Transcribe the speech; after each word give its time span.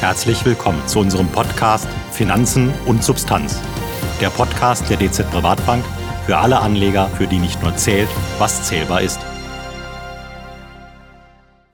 Herzlich 0.00 0.44
willkommen 0.44 0.86
zu 0.86 1.00
unserem 1.00 1.26
Podcast 1.26 1.88
Finanzen 2.12 2.72
und 2.86 3.02
Substanz. 3.02 3.60
Der 4.20 4.30
Podcast 4.30 4.88
der 4.88 4.96
DZ 4.96 5.28
Privatbank 5.28 5.84
für 6.24 6.36
alle 6.36 6.60
Anleger, 6.60 7.08
für 7.08 7.26
die 7.26 7.38
nicht 7.38 7.60
nur 7.64 7.76
zählt, 7.76 8.08
was 8.38 8.62
zählbar 8.68 9.02
ist. 9.02 9.18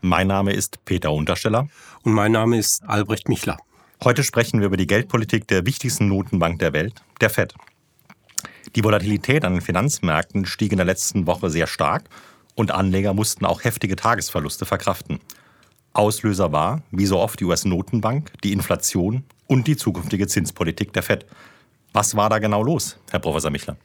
Mein 0.00 0.29
Name 0.29 0.54
ist 0.54 0.82
Peter 0.87 1.12
Untersteller. 1.12 1.68
Und 2.02 2.14
mein 2.14 2.32
Name 2.32 2.56
ist 2.56 2.82
Albrecht 2.84 3.29
Michler. 3.29 3.59
Heute 4.02 4.25
sprechen 4.25 4.61
wir 4.61 4.68
über 4.68 4.79
die 4.79 4.86
Geldpolitik 4.86 5.46
der 5.46 5.66
wichtigsten 5.66 6.09
Notenbank 6.09 6.59
der 6.61 6.72
Welt, 6.72 7.02
der 7.20 7.29
Fed. 7.29 7.52
Die 8.75 8.82
Volatilität 8.82 9.45
an 9.45 9.52
den 9.52 9.61
Finanzmärkten 9.61 10.46
stieg 10.46 10.72
in 10.72 10.79
der 10.79 10.86
letzten 10.86 11.27
Woche 11.27 11.50
sehr 11.50 11.66
stark 11.66 12.04
und 12.54 12.70
Anleger 12.70 13.12
mussten 13.12 13.45
auch 13.45 13.64
heftige 13.64 13.96
Tagesverluste 13.96 14.64
verkraften. 14.64 15.20
Auslöser 15.95 16.52
war, 16.52 16.82
wie 16.90 17.06
so 17.06 17.18
oft, 17.18 17.40
die 17.40 17.45
US-Notenbank, 17.45 18.32
die 18.43 18.52
Inflation 18.52 19.25
und 19.46 19.66
die 19.66 19.76
zukünftige 19.76 20.26
Zinspolitik 20.26 20.93
der 20.93 21.02
Fed. 21.02 21.25
Was 21.93 22.16
war 22.16 22.29
da 22.29 22.39
genau 22.40 22.62
los, 22.62 22.98
Herr 23.11 23.21
Professor 23.21 23.50
Michler? 23.50 23.76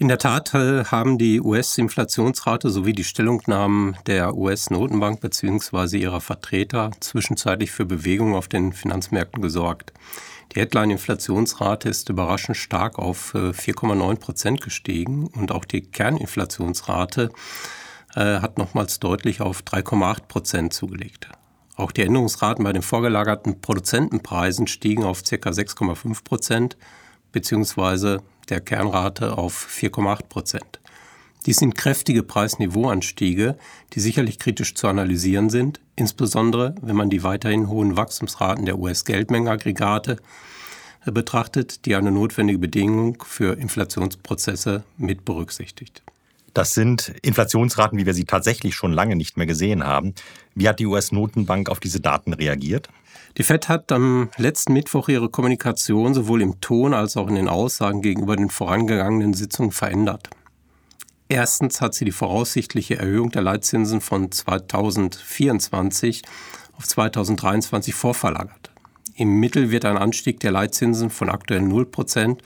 In 0.00 0.06
der 0.06 0.18
Tat 0.18 0.54
äh, 0.54 0.84
haben 0.84 1.18
die 1.18 1.40
US-Inflationsrate 1.40 2.70
sowie 2.70 2.92
die 2.92 3.02
Stellungnahmen 3.02 3.96
der 4.06 4.36
US-Notenbank 4.36 5.20
bzw. 5.20 5.98
ihrer 5.98 6.20
Vertreter 6.20 6.92
zwischenzeitlich 7.00 7.72
für 7.72 7.84
Bewegung 7.84 8.36
auf 8.36 8.46
den 8.46 8.72
Finanzmärkten 8.72 9.42
gesorgt. 9.42 9.92
Die 10.54 10.60
Headline-Inflationsrate 10.60 11.88
ist 11.88 12.08
überraschend 12.08 12.56
stark 12.56 12.98
auf 12.98 13.34
4,9 13.34 14.12
äh, 14.12 14.16
Prozent 14.16 14.60
gestiegen 14.60 15.26
und 15.26 15.50
auch 15.50 15.64
die 15.64 15.82
Kerninflationsrate 15.82 17.30
äh, 18.14 18.40
hat 18.40 18.58
nochmals 18.58 19.00
deutlich 19.00 19.40
auf 19.40 19.62
3,8 19.62 20.22
Prozent 20.28 20.72
zugelegt. 20.72 21.28
Auch 21.76 21.92
die 21.92 22.02
Änderungsraten 22.02 22.64
bei 22.64 22.72
den 22.72 22.82
vorgelagerten 22.82 23.60
Produzentenpreisen 23.60 24.66
stiegen 24.66 25.04
auf 25.04 25.22
ca. 25.22 25.50
6,5 25.50 26.24
Prozent 26.24 26.76
beziehungsweise 27.30 28.22
der 28.48 28.60
Kernrate 28.60 29.38
auf 29.38 29.68
4,8 29.70 30.24
Prozent. 30.28 30.80
Dies 31.46 31.58
sind 31.58 31.76
kräftige 31.76 32.22
Preisniveauanstiege, 32.24 33.56
die 33.92 34.00
sicherlich 34.00 34.38
kritisch 34.38 34.74
zu 34.74 34.88
analysieren 34.88 35.50
sind, 35.50 35.80
insbesondere 35.94 36.74
wenn 36.82 36.96
man 36.96 37.10
die 37.10 37.22
weiterhin 37.22 37.68
hohen 37.68 37.96
Wachstumsraten 37.96 38.66
der 38.66 38.78
US-Geldmengenaggregate 38.78 40.16
äh, 41.06 41.12
betrachtet, 41.12 41.86
die 41.86 41.94
eine 41.94 42.10
notwendige 42.10 42.58
Bedingung 42.58 43.22
für 43.24 43.56
Inflationsprozesse 43.56 44.82
mit 44.96 45.24
berücksichtigt. 45.24 46.02
Das 46.58 46.72
sind 46.72 47.12
Inflationsraten, 47.22 47.96
wie 48.00 48.04
wir 48.04 48.14
sie 48.14 48.24
tatsächlich 48.24 48.74
schon 48.74 48.92
lange 48.92 49.14
nicht 49.14 49.36
mehr 49.36 49.46
gesehen 49.46 49.84
haben. 49.84 50.12
Wie 50.56 50.68
hat 50.68 50.80
die 50.80 50.86
US-Notenbank 50.86 51.68
auf 51.68 51.78
diese 51.78 52.00
Daten 52.00 52.32
reagiert? 52.32 52.88
Die 53.36 53.44
Fed 53.44 53.68
hat 53.68 53.92
am 53.92 54.30
letzten 54.38 54.72
Mittwoch 54.72 55.08
ihre 55.08 55.28
Kommunikation 55.28 56.14
sowohl 56.14 56.42
im 56.42 56.60
Ton 56.60 56.94
als 56.94 57.16
auch 57.16 57.28
in 57.28 57.36
den 57.36 57.46
Aussagen 57.46 58.02
gegenüber 58.02 58.34
den 58.34 58.50
vorangegangenen 58.50 59.34
Sitzungen 59.34 59.70
verändert. 59.70 60.30
Erstens 61.28 61.80
hat 61.80 61.94
sie 61.94 62.04
die 62.04 62.10
voraussichtliche 62.10 62.98
Erhöhung 62.98 63.30
der 63.30 63.42
Leitzinsen 63.42 64.00
von 64.00 64.32
2024 64.32 66.22
auf 66.76 66.88
2023 66.88 67.94
vorverlagert. 67.94 68.72
Im 69.14 69.38
Mittel 69.38 69.70
wird 69.70 69.84
ein 69.84 69.96
Anstieg 69.96 70.40
der 70.40 70.50
Leitzinsen 70.50 71.10
von 71.10 71.28
aktuell 71.28 71.62
0 71.62 71.86
Prozent 71.86 72.42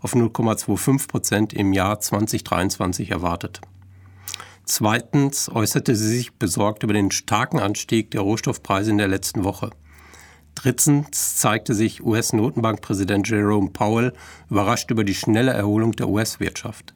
auf 0.00 0.14
0,25 0.14 1.08
Prozent 1.08 1.52
im 1.52 1.72
Jahr 1.72 2.00
2023 2.00 3.10
erwartet. 3.10 3.60
Zweitens 4.64 5.48
äußerte 5.48 5.96
sie 5.96 6.08
sich 6.08 6.34
besorgt 6.34 6.82
über 6.82 6.92
den 6.92 7.10
starken 7.10 7.58
Anstieg 7.58 8.10
der 8.12 8.20
Rohstoffpreise 8.20 8.90
in 8.90 8.98
der 8.98 9.08
letzten 9.08 9.42
Woche. 9.44 9.70
Drittens 10.54 11.38
zeigte 11.38 11.74
sich 11.74 12.04
US-Notenbankpräsident 12.04 13.28
Jerome 13.28 13.70
Powell 13.70 14.12
überrascht 14.48 14.90
über 14.90 15.04
die 15.04 15.14
schnelle 15.14 15.52
Erholung 15.52 15.92
der 15.92 16.08
US-Wirtschaft. 16.08 16.94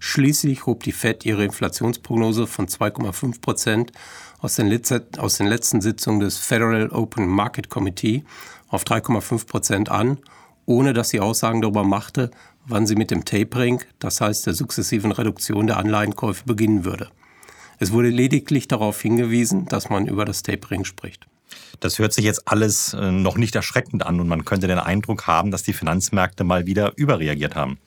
Schließlich 0.00 0.66
hob 0.66 0.82
die 0.82 0.92
Fed 0.92 1.24
ihre 1.24 1.44
Inflationsprognose 1.44 2.46
von 2.46 2.66
2,5 2.66 3.40
Prozent 3.40 3.92
aus, 4.40 4.60
aus 5.18 5.36
den 5.38 5.46
letzten 5.46 5.80
Sitzungen 5.80 6.20
des 6.20 6.36
Federal 6.36 6.90
Open 6.90 7.26
Market 7.26 7.70
Committee 7.70 8.24
auf 8.68 8.84
3,5 8.84 9.46
Prozent 9.46 9.88
an 9.90 10.18
ohne 10.66 10.92
dass 10.92 11.10
sie 11.10 11.20
Aussagen 11.20 11.62
darüber 11.62 11.84
machte, 11.84 12.30
wann 12.66 12.86
sie 12.86 12.96
mit 12.96 13.10
dem 13.10 13.24
Tapering, 13.24 13.82
das 13.98 14.20
heißt 14.20 14.46
der 14.46 14.54
sukzessiven 14.54 15.12
Reduktion 15.12 15.66
der 15.66 15.76
Anleihenkäufe, 15.76 16.44
beginnen 16.44 16.84
würde. 16.84 17.08
Es 17.78 17.92
wurde 17.92 18.08
lediglich 18.08 18.68
darauf 18.68 19.00
hingewiesen, 19.00 19.66
dass 19.66 19.90
man 19.90 20.06
über 20.06 20.24
das 20.24 20.42
Tapering 20.42 20.84
spricht. 20.84 21.26
Das 21.80 21.98
hört 21.98 22.12
sich 22.12 22.24
jetzt 22.24 22.48
alles 22.48 22.94
äh, 22.94 23.10
noch 23.10 23.36
nicht 23.36 23.54
erschreckend 23.54 24.06
an 24.06 24.20
und 24.20 24.28
man 24.28 24.44
könnte 24.44 24.66
den 24.66 24.78
Eindruck 24.78 25.26
haben, 25.26 25.50
dass 25.50 25.62
die 25.62 25.72
Finanzmärkte 25.72 26.44
mal 26.44 26.66
wieder 26.66 26.92
überreagiert 26.96 27.54
haben. 27.56 27.78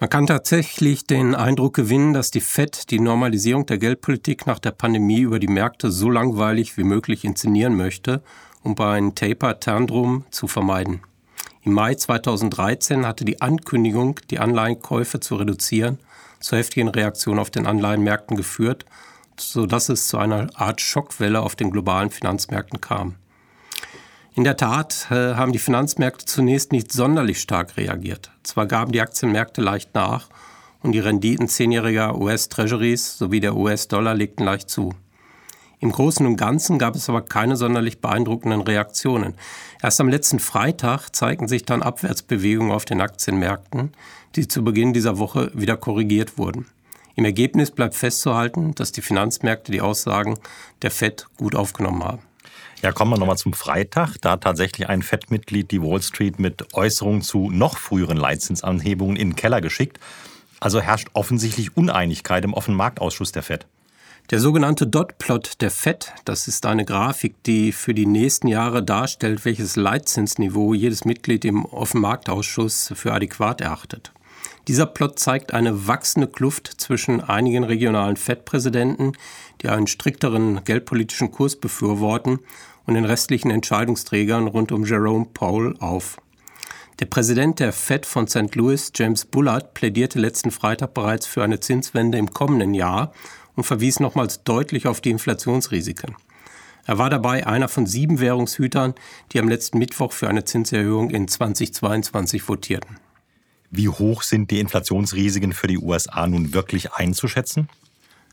Man 0.00 0.10
kann 0.10 0.28
tatsächlich 0.28 1.06
den 1.06 1.34
Eindruck 1.34 1.74
gewinnen, 1.74 2.12
dass 2.12 2.30
die 2.30 2.40
Fed 2.40 2.90
die 2.90 3.00
Normalisierung 3.00 3.66
der 3.66 3.78
Geldpolitik 3.78 4.46
nach 4.46 4.60
der 4.60 4.70
Pandemie 4.70 5.20
über 5.20 5.40
die 5.40 5.48
Märkte 5.48 5.90
so 5.90 6.08
langweilig 6.08 6.76
wie 6.76 6.84
möglich 6.84 7.24
inszenieren 7.24 7.76
möchte, 7.76 8.22
um 8.62 8.76
bei 8.76 8.92
einem 8.92 9.16
Taper-Tantrum 9.16 10.24
zu 10.30 10.46
vermeiden. 10.46 11.00
Im 11.68 11.74
Mai 11.74 11.94
2013 11.94 13.04
hatte 13.04 13.26
die 13.26 13.42
Ankündigung, 13.42 14.20
die 14.30 14.38
Anleihenkäufe 14.38 15.20
zu 15.20 15.36
reduzieren, 15.36 15.98
zu 16.40 16.56
heftigen 16.56 16.88
Reaktionen 16.88 17.38
auf 17.38 17.50
den 17.50 17.66
Anleihenmärkten 17.66 18.38
geführt, 18.38 18.86
sodass 19.38 19.90
es 19.90 20.08
zu 20.08 20.16
einer 20.16 20.48
Art 20.54 20.80
Schockwelle 20.80 21.42
auf 21.42 21.56
den 21.56 21.70
globalen 21.70 22.08
Finanzmärkten 22.08 22.80
kam. 22.80 23.16
In 24.34 24.44
der 24.44 24.56
Tat 24.56 25.08
äh, 25.10 25.34
haben 25.34 25.52
die 25.52 25.58
Finanzmärkte 25.58 26.24
zunächst 26.24 26.72
nicht 26.72 26.90
sonderlich 26.90 27.38
stark 27.38 27.76
reagiert. 27.76 28.30
Zwar 28.44 28.64
gaben 28.64 28.92
die 28.92 29.02
Aktienmärkte 29.02 29.60
leicht 29.60 29.94
nach 29.94 30.30
und 30.82 30.92
die 30.92 31.00
Renditen 31.00 31.48
zehnjähriger 31.48 32.16
US-Treasuries 32.16 33.18
sowie 33.18 33.40
der 33.40 33.54
US-Dollar 33.54 34.14
legten 34.14 34.46
leicht 34.46 34.70
zu. 34.70 34.94
Im 35.80 35.92
Großen 35.92 36.26
und 36.26 36.36
Ganzen 36.36 36.78
gab 36.78 36.96
es 36.96 37.08
aber 37.08 37.22
keine 37.22 37.56
sonderlich 37.56 38.00
beeindruckenden 38.00 38.62
Reaktionen. 38.62 39.34
Erst 39.80 40.00
am 40.00 40.08
letzten 40.08 40.40
Freitag 40.40 41.10
zeigten 41.14 41.46
sich 41.46 41.64
dann 41.64 41.82
Abwärtsbewegungen 41.82 42.72
auf 42.72 42.84
den 42.84 43.00
Aktienmärkten, 43.00 43.92
die 44.34 44.48
zu 44.48 44.64
Beginn 44.64 44.92
dieser 44.92 45.18
Woche 45.18 45.52
wieder 45.54 45.76
korrigiert 45.76 46.36
wurden. 46.36 46.66
Im 47.14 47.24
Ergebnis 47.24 47.70
bleibt 47.70 47.94
festzuhalten, 47.94 48.74
dass 48.74 48.92
die 48.92 49.02
Finanzmärkte 49.02 49.70
die 49.70 49.80
Aussagen 49.80 50.38
der 50.82 50.90
Fed 50.90 51.26
gut 51.36 51.54
aufgenommen 51.54 52.02
haben. 52.02 52.22
Ja, 52.82 52.92
kommen 52.92 53.12
wir 53.12 53.18
nochmal 53.18 53.38
zum 53.38 53.52
Freitag. 53.52 54.16
Da 54.20 54.32
hat 54.32 54.42
tatsächlich 54.42 54.88
ein 54.88 55.02
FED-Mitglied 55.02 55.70
die 55.70 55.82
Wall 55.82 56.00
Street 56.00 56.38
mit 56.38 56.74
Äußerungen 56.74 57.22
zu 57.22 57.50
noch 57.50 57.76
früheren 57.76 58.16
Leitzinsanhebungen 58.16 59.16
in 59.16 59.30
den 59.30 59.36
Keller 59.36 59.60
geschickt. 59.60 59.98
Also 60.60 60.80
herrscht 60.80 61.08
offensichtlich 61.12 61.76
Uneinigkeit 61.76 62.44
im 62.44 62.54
offenen 62.54 62.76
Marktausschuss 62.76 63.32
der 63.32 63.42
FED. 63.42 63.66
Der 64.30 64.40
sogenannte 64.40 64.86
Dot-Plot 64.86 65.62
der 65.62 65.70
FED, 65.70 66.12
das 66.26 66.48
ist 66.48 66.66
eine 66.66 66.84
Grafik, 66.84 67.42
die 67.44 67.72
für 67.72 67.94
die 67.94 68.04
nächsten 68.04 68.46
Jahre 68.46 68.82
darstellt, 68.82 69.46
welches 69.46 69.76
Leitzinsniveau 69.76 70.74
jedes 70.74 71.06
Mitglied 71.06 71.46
im 71.46 71.64
Offenmarktausschuss 71.64 72.92
für 72.94 73.14
adäquat 73.14 73.62
erachtet. 73.62 74.12
Dieser 74.66 74.84
Plot 74.84 75.18
zeigt 75.18 75.54
eine 75.54 75.86
wachsende 75.86 76.26
Kluft 76.26 76.66
zwischen 76.66 77.22
einigen 77.22 77.64
regionalen 77.64 78.16
FED-Präsidenten, 78.16 79.12
die 79.62 79.70
einen 79.70 79.86
strikteren 79.86 80.62
geldpolitischen 80.62 81.30
Kurs 81.32 81.56
befürworten, 81.56 82.40
und 82.84 82.94
den 82.94 83.06
restlichen 83.06 83.50
Entscheidungsträgern 83.50 84.46
rund 84.46 84.72
um 84.72 84.84
Jerome 84.84 85.26
Powell 85.32 85.74
auf. 85.78 86.18
Der 87.00 87.06
Präsident 87.06 87.60
der 87.60 87.72
Fed 87.72 88.04
von 88.04 88.26
St. 88.26 88.54
Louis, 88.56 88.92
James 88.94 89.24
Bullard, 89.24 89.72
plädierte 89.72 90.18
letzten 90.18 90.50
Freitag 90.50 90.92
bereits 90.92 91.26
für 91.26 91.42
eine 91.42 91.60
Zinswende 91.60 92.18
im 92.18 92.34
kommenden 92.34 92.74
Jahr 92.74 93.12
und 93.58 93.64
verwies 93.64 93.98
nochmals 93.98 94.44
deutlich 94.44 94.86
auf 94.86 95.00
die 95.00 95.10
Inflationsrisiken. 95.10 96.14
Er 96.86 96.96
war 96.96 97.10
dabei 97.10 97.44
einer 97.44 97.66
von 97.66 97.86
sieben 97.86 98.20
Währungshütern, 98.20 98.94
die 99.32 99.40
am 99.40 99.48
letzten 99.48 99.78
Mittwoch 99.78 100.12
für 100.12 100.28
eine 100.28 100.44
Zinserhöhung 100.44 101.10
in 101.10 101.26
2022 101.26 102.40
votierten. 102.40 102.98
Wie 103.72 103.88
hoch 103.88 104.22
sind 104.22 104.52
die 104.52 104.60
Inflationsrisiken 104.60 105.52
für 105.52 105.66
die 105.66 105.76
USA 105.76 106.28
nun 106.28 106.54
wirklich 106.54 106.92
einzuschätzen? 106.92 107.68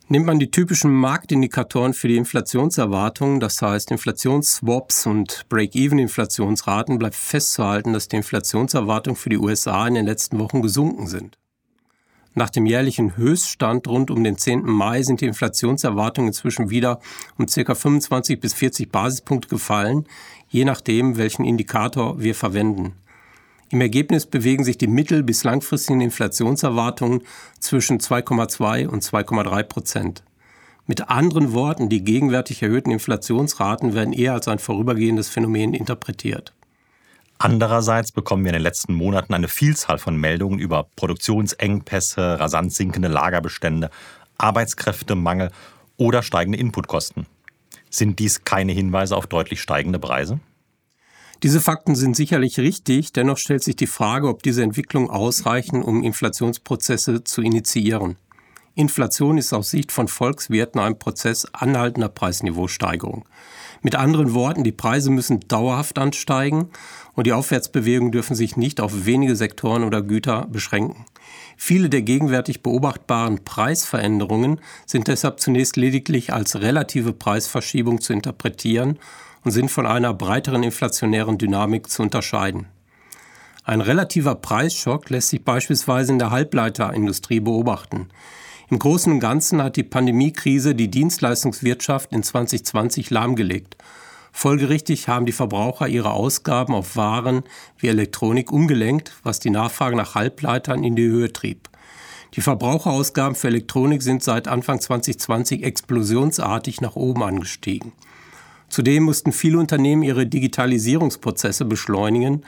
Nimmt 0.09 0.27
man 0.27 0.37
die 0.37 0.51
typischen 0.51 0.93
Marktindikatoren 0.93 1.95
für 1.95 2.07
die 2.07 2.17
Inflationserwartungen, 2.17 3.39
das 3.39 3.59
heißt 3.59 3.89
Inflationsswaps 3.89 5.07
und 5.07 5.49
Break-Even-Inflationsraten, 5.49 6.99
bleibt 6.99 7.15
festzuhalten, 7.15 7.93
dass 7.93 8.09
die 8.09 8.17
Inflationserwartungen 8.17 9.17
für 9.17 9.29
die 9.29 9.39
USA 9.39 9.87
in 9.87 9.95
den 9.95 10.05
letzten 10.05 10.37
Wochen 10.37 10.61
gesunken 10.61 11.07
sind. 11.07 11.35
Nach 12.37 12.49
dem 12.49 12.65
jährlichen 12.65 13.15
Höchststand 13.15 13.87
rund 13.87 14.11
um 14.11 14.21
den 14.21 14.37
10. 14.37 14.63
Mai 14.65 15.03
sind 15.03 15.21
die 15.21 15.25
Inflationserwartungen 15.25 16.27
inzwischen 16.27 16.69
wieder 16.69 16.99
um 17.37 17.45
ca. 17.45 17.73
25 17.73 18.41
bis 18.41 18.53
40 18.53 18.91
Basispunkte 18.91 19.47
gefallen, 19.47 20.05
je 20.49 20.65
nachdem, 20.65 21.15
welchen 21.15 21.45
Indikator 21.45 22.19
wir 22.19 22.35
verwenden. 22.35 22.93
Im 23.69 23.79
Ergebnis 23.79 24.25
bewegen 24.25 24.65
sich 24.65 24.77
die 24.77 24.87
mittel- 24.87 25.23
bis 25.23 25.45
langfristigen 25.45 26.01
Inflationserwartungen 26.01 27.21
zwischen 27.59 27.99
2,2 27.99 28.87
und 28.87 29.01
2,3 29.01 29.63
Prozent. 29.63 30.23
Mit 30.87 31.09
anderen 31.09 31.53
Worten, 31.53 31.87
die 31.87 32.03
gegenwärtig 32.03 32.61
erhöhten 32.61 32.91
Inflationsraten 32.91 33.93
werden 33.93 34.13
eher 34.13 34.33
als 34.33 34.49
ein 34.49 34.59
vorübergehendes 34.59 35.29
Phänomen 35.29 35.73
interpretiert. 35.73 36.53
Andererseits 37.37 38.11
bekommen 38.11 38.43
wir 38.43 38.49
in 38.49 38.55
den 38.55 38.61
letzten 38.61 38.93
Monaten 38.93 39.33
eine 39.33 39.47
Vielzahl 39.47 39.97
von 39.97 40.15
Meldungen 40.15 40.59
über 40.59 40.87
Produktionsengpässe, 40.95 42.39
rasant 42.39 42.73
sinkende 42.73 43.09
Lagerbestände, 43.09 43.89
Arbeitskräftemangel 44.37 45.51
oder 45.97 46.23
steigende 46.23 46.57
Inputkosten. 46.57 47.25
Sind 47.89 48.19
dies 48.19 48.43
keine 48.43 48.71
Hinweise 48.71 49.15
auf 49.15 49.27
deutlich 49.27 49.61
steigende 49.61 49.99
Preise? 49.99 50.39
Diese 51.43 51.59
Fakten 51.59 51.95
sind 51.95 52.15
sicherlich 52.15 52.57
richtig, 52.59 53.11
dennoch 53.11 53.37
stellt 53.37 53.63
sich 53.63 53.75
die 53.75 53.87
Frage, 53.87 54.29
ob 54.29 54.41
diese 54.41 54.63
Entwicklungen 54.63 55.09
ausreichen, 55.09 55.83
um 55.83 56.03
Inflationsprozesse 56.03 57.23
zu 57.23 57.41
initiieren. 57.41 58.15
Inflation 58.75 59.37
ist 59.37 59.53
aus 59.53 59.71
Sicht 59.71 59.93
von 59.93 60.09
Volkswirten 60.09 60.81
ein 60.81 60.99
Prozess 60.99 61.47
anhaltender 61.53 62.09
Preisniveausteigerung. 62.09 63.23
Mit 63.81 63.95
anderen 63.95 64.33
Worten, 64.33 64.65
die 64.65 64.73
Preise 64.73 65.11
müssen 65.11 65.39
dauerhaft 65.47 65.97
ansteigen 65.97 66.69
und 67.13 67.25
die 67.25 67.31
Aufwärtsbewegungen 67.31 68.11
dürfen 68.11 68.35
sich 68.35 68.57
nicht 68.57 68.81
auf 68.81 69.05
wenige 69.05 69.37
Sektoren 69.37 69.85
oder 69.85 70.01
Güter 70.01 70.47
beschränken. 70.51 71.05
Viele 71.55 71.89
der 71.89 72.01
gegenwärtig 72.01 72.63
beobachtbaren 72.63 73.45
Preisveränderungen 73.45 74.59
sind 74.85 75.07
deshalb 75.07 75.39
zunächst 75.39 75.77
lediglich 75.77 76.33
als 76.33 76.59
relative 76.59 77.13
Preisverschiebung 77.13 78.01
zu 78.01 78.11
interpretieren 78.11 78.99
und 79.45 79.51
sind 79.51 79.71
von 79.71 79.85
einer 79.85 80.13
breiteren 80.13 80.63
inflationären 80.63 81.37
Dynamik 81.37 81.89
zu 81.89 82.03
unterscheiden. 82.03 82.67
Ein 83.63 83.79
relativer 83.79 84.35
Preisschock 84.35 85.09
lässt 85.09 85.29
sich 85.29 85.43
beispielsweise 85.45 86.11
in 86.11 86.19
der 86.19 86.31
Halbleiterindustrie 86.31 87.39
beobachten. 87.39 88.09
Im 88.69 88.79
Großen 88.79 89.11
und 89.13 89.19
Ganzen 89.19 89.61
hat 89.61 89.75
die 89.75 89.83
Pandemiekrise 89.83 90.73
die 90.73 90.89
Dienstleistungswirtschaft 90.89 92.11
in 92.11 92.23
2020 92.23 93.11
lahmgelegt. 93.11 93.77
Folgerichtig 94.31 95.07
haben 95.07 95.27
die 95.27 95.31
Verbraucher 95.31 95.87
ihre 95.87 96.11
Ausgaben 96.11 96.73
auf 96.73 96.95
Waren 96.95 97.43
wie 97.77 97.87
Elektronik 97.87 98.51
umgelenkt, 98.51 99.13
was 99.23 99.39
die 99.39 99.51
Nachfrage 99.51 99.95
nach 99.95 100.15
Halbleitern 100.15 100.83
in 100.83 100.95
die 100.95 101.05
Höhe 101.05 101.31
trieb. 101.31 101.69
Die 102.33 102.41
Verbraucherausgaben 102.41 103.35
für 103.35 103.47
Elektronik 103.47 104.01
sind 104.01 104.23
seit 104.23 104.47
Anfang 104.47 104.81
2020 104.81 105.63
explosionsartig 105.63 106.81
nach 106.81 106.95
oben 106.95 107.23
angestiegen. 107.23 107.93
Zudem 108.67 109.03
mussten 109.03 109.31
viele 109.31 109.59
Unternehmen 109.59 110.01
ihre 110.01 110.25
Digitalisierungsprozesse 110.25 111.65
beschleunigen 111.65 112.43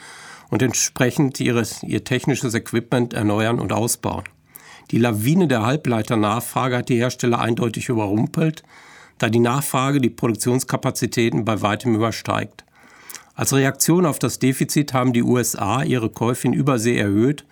und 0.49 0.61
entsprechend 0.61 1.39
ihres, 1.39 1.83
ihr 1.83 2.03
technisches 2.03 2.55
Equipment 2.55 3.13
erneuern 3.13 3.59
und 3.59 3.71
ausbauen. 3.71 4.23
Die 4.91 4.99
Lawine 4.99 5.47
der 5.47 5.63
Halbleiternachfrage 5.63 6.77
hat 6.77 6.89
die 6.89 6.95
Hersteller 6.95 7.39
eindeutig 7.39 7.89
überrumpelt, 7.89 8.63
da 9.17 9.29
die 9.29 9.39
Nachfrage 9.39 9.99
die 9.99 10.09
Produktionskapazitäten 10.09 11.43
bei 11.43 11.61
weitem 11.61 11.93
übersteigt. 11.95 12.63
Als 13.35 13.53
Reaktion 13.53 14.05
auf 14.05 14.17
das 14.17 14.39
Defizit 14.39 14.93
haben 14.93 15.11
die 15.11 15.23
USA 15.23 15.83
ihre 15.83 16.09
Käufe 16.09 16.47
in 16.47 16.53
Übersee 16.53 16.97
erhöht, 16.97 17.45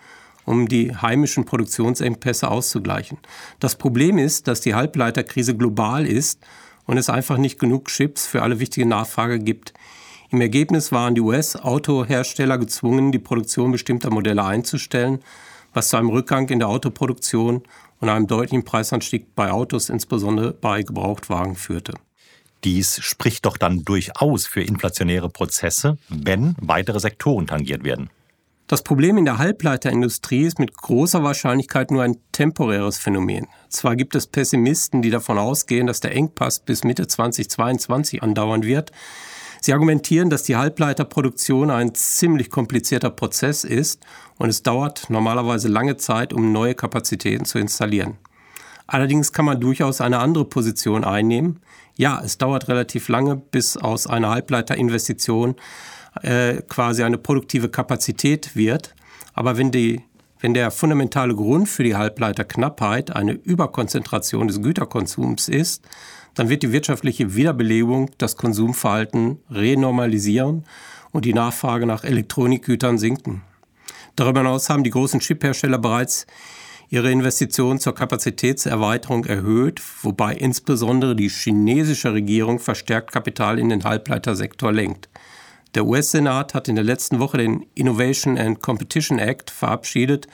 um 0.46 0.66
die 0.66 0.96
heimischen 0.96 1.44
Produktionsengpässe 1.44 2.48
auszugleichen. 2.48 3.18
Das 3.60 3.76
Problem 3.76 4.16
ist, 4.16 4.48
dass 4.48 4.62
die 4.62 4.74
Halbleiterkrise 4.74 5.56
global 5.56 6.06
ist 6.06 6.40
und 6.86 6.96
es 6.96 7.10
einfach 7.10 7.36
nicht 7.36 7.58
genug 7.58 7.88
Chips 7.88 8.26
für 8.26 8.42
alle 8.42 8.60
wichtige 8.60 8.86
Nachfrage 8.86 9.40
gibt. 9.40 9.74
Im 10.30 10.40
Ergebnis 10.40 10.90
waren 10.90 11.14
die 11.14 11.20
US-Autohersteller 11.20 12.58
gezwungen, 12.58 13.12
die 13.12 13.18
Produktion 13.18 13.72
bestimmter 13.72 14.10
Modelle 14.10 14.44
einzustellen, 14.44 15.20
was 15.76 15.90
zu 15.90 15.98
einem 15.98 16.08
Rückgang 16.08 16.48
in 16.48 16.58
der 16.58 16.68
Autoproduktion 16.68 17.62
und 18.00 18.08
einem 18.08 18.26
deutlichen 18.26 18.64
Preisanstieg 18.64 19.34
bei 19.34 19.52
Autos, 19.52 19.90
insbesondere 19.90 20.52
bei 20.52 20.82
Gebrauchtwagen, 20.82 21.54
führte. 21.54 21.92
Dies 22.64 22.98
spricht 23.02 23.44
doch 23.44 23.58
dann 23.58 23.84
durchaus 23.84 24.46
für 24.46 24.62
inflationäre 24.62 25.28
Prozesse, 25.28 25.98
wenn 26.08 26.56
weitere 26.60 26.98
Sektoren 26.98 27.46
tangiert 27.46 27.84
werden. 27.84 28.08
Das 28.66 28.82
Problem 28.82 29.18
in 29.18 29.26
der 29.26 29.38
Halbleiterindustrie 29.38 30.44
ist 30.46 30.58
mit 30.58 30.74
großer 30.74 31.22
Wahrscheinlichkeit 31.22 31.92
nur 31.92 32.02
ein 32.02 32.16
temporäres 32.32 32.98
Phänomen. 32.98 33.46
Zwar 33.68 33.94
gibt 33.94 34.16
es 34.16 34.26
Pessimisten, 34.26 35.02
die 35.02 35.10
davon 35.10 35.38
ausgehen, 35.38 35.86
dass 35.86 36.00
der 36.00 36.16
Engpass 36.16 36.58
bis 36.58 36.82
Mitte 36.82 37.06
2022 37.06 38.22
andauern 38.24 38.64
wird. 38.64 38.90
Sie 39.66 39.72
argumentieren, 39.72 40.30
dass 40.30 40.44
die 40.44 40.54
Halbleiterproduktion 40.54 41.72
ein 41.72 41.92
ziemlich 41.92 42.50
komplizierter 42.50 43.10
Prozess 43.10 43.64
ist 43.64 44.00
und 44.38 44.48
es 44.48 44.62
dauert 44.62 45.10
normalerweise 45.10 45.66
lange 45.66 45.96
Zeit, 45.96 46.32
um 46.32 46.52
neue 46.52 46.76
Kapazitäten 46.76 47.44
zu 47.46 47.58
installieren. 47.58 48.14
Allerdings 48.86 49.32
kann 49.32 49.44
man 49.44 49.60
durchaus 49.60 50.00
eine 50.00 50.20
andere 50.20 50.44
Position 50.44 51.02
einnehmen. 51.02 51.58
Ja, 51.96 52.22
es 52.24 52.38
dauert 52.38 52.68
relativ 52.68 53.08
lange, 53.08 53.34
bis 53.34 53.76
aus 53.76 54.06
einer 54.06 54.30
Halbleiterinvestition 54.30 55.56
äh, 56.22 56.62
quasi 56.68 57.02
eine 57.02 57.18
produktive 57.18 57.68
Kapazität 57.68 58.54
wird. 58.54 58.94
Aber 59.34 59.58
wenn, 59.58 59.72
die, 59.72 60.00
wenn 60.38 60.54
der 60.54 60.70
fundamentale 60.70 61.34
Grund 61.34 61.68
für 61.68 61.82
die 61.82 61.96
Halbleiterknappheit 61.96 63.16
eine 63.16 63.32
Überkonzentration 63.32 64.46
des 64.46 64.62
Güterkonsums 64.62 65.48
ist, 65.48 65.82
dann 66.36 66.48
wird 66.48 66.62
die 66.62 66.70
wirtschaftliche 66.70 67.34
Wiederbelebung 67.34 68.10
das 68.18 68.36
Konsumverhalten 68.36 69.38
renormalisieren 69.50 70.64
und 71.10 71.24
die 71.24 71.34
Nachfrage 71.34 71.86
nach 71.86 72.04
Elektronikgütern 72.04 72.98
sinken. 72.98 73.42
Darüber 74.14 74.40
hinaus 74.40 74.70
haben 74.70 74.84
die 74.84 74.90
großen 74.90 75.20
Chiphersteller 75.20 75.78
bereits 75.78 76.26
ihre 76.88 77.10
Investitionen 77.10 77.80
zur 77.80 77.94
Kapazitätserweiterung 77.94 79.24
erhöht, 79.24 79.82
wobei 80.02 80.34
insbesondere 80.34 81.16
die 81.16 81.28
chinesische 81.28 82.12
Regierung 82.12 82.58
verstärkt 82.58 83.12
Kapital 83.12 83.58
in 83.58 83.70
den 83.70 83.84
Halbleitersektor 83.84 84.72
lenkt. 84.72 85.08
Der 85.74 85.84
US-Senat 85.84 86.54
hat 86.54 86.68
in 86.68 86.76
der 86.76 86.84
letzten 86.84 87.18
Woche 87.18 87.38
den 87.38 87.66
Innovation 87.74 88.38
and 88.38 88.62
Competition 88.62 89.18
Act 89.18 89.50
verabschiedet, 89.50 90.26